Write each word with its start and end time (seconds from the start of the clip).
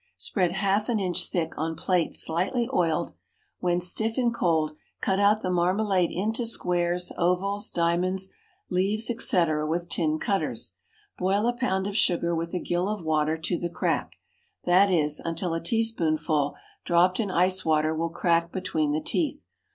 Spread 0.17 0.53
half 0.53 0.89
an 0.89 0.99
inch 0.99 1.27
thick 1.29 1.55
on 1.59 1.75
plates 1.75 2.25
slightly 2.25 2.67
oiled; 2.73 3.13
when 3.59 3.79
stiff 3.79 4.17
and 4.17 4.33
cold, 4.33 4.75
cut 4.99 5.19
out 5.19 5.43
the 5.43 5.51
marmalade 5.51 6.09
into 6.11 6.43
squares, 6.43 7.11
ovals, 7.19 7.69
diamonds, 7.69 8.33
leaves, 8.71 9.11
etc., 9.11 9.63
with 9.67 9.89
tin 9.89 10.17
cutters. 10.17 10.73
Boil 11.19 11.45
a 11.45 11.53
pound 11.53 11.85
of 11.85 11.95
sugar 11.95 12.35
with 12.35 12.51
a 12.55 12.59
gill 12.59 12.89
of 12.89 13.05
water 13.05 13.37
to 13.37 13.59
the 13.59 13.69
crack 13.69 14.15
that 14.63 14.89
is, 14.91 15.19
until 15.19 15.53
a 15.53 15.61
teaspoonful 15.61 16.55
dropped 16.83 17.19
in 17.19 17.29
ice 17.29 17.63
water 17.63 17.93
will 17.95 18.09
crack 18.09 18.51
between 18.51 18.93
the 18.93 19.03
teeth. 19.03 19.45